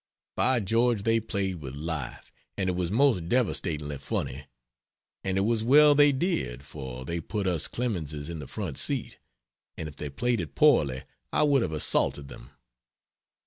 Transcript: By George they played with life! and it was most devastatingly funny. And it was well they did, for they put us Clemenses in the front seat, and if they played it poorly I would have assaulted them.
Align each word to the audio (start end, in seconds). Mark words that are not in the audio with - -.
By 0.35 0.59
George 0.61 1.03
they 1.03 1.19
played 1.19 1.57
with 1.57 1.75
life! 1.75 2.33
and 2.57 2.71
it 2.71 2.75
was 2.75 2.89
most 2.89 3.29
devastatingly 3.29 3.99
funny. 3.99 4.45
And 5.23 5.37
it 5.37 5.41
was 5.41 5.63
well 5.63 5.93
they 5.93 6.11
did, 6.11 6.65
for 6.65 7.05
they 7.05 7.21
put 7.21 7.45
us 7.45 7.67
Clemenses 7.67 8.27
in 8.27 8.39
the 8.39 8.47
front 8.47 8.79
seat, 8.79 9.17
and 9.77 9.87
if 9.87 9.95
they 9.97 10.09
played 10.09 10.41
it 10.41 10.55
poorly 10.55 11.03
I 11.31 11.43
would 11.43 11.61
have 11.61 11.71
assaulted 11.71 12.29
them. 12.29 12.49